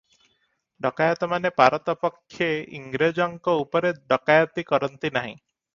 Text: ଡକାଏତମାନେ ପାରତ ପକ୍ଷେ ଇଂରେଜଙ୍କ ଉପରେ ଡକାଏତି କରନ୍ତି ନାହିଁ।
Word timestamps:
ଡକାଏତମାନେ 0.85 1.51
ପାରତ 1.61 1.95
ପକ୍ଷେ 2.07 2.49
ଇଂରେଜଙ୍କ 2.79 3.57
ଉପରେ 3.67 3.95
ଡକାଏତି 4.15 4.71
କରନ୍ତି 4.73 5.17
ନାହିଁ। 5.21 5.35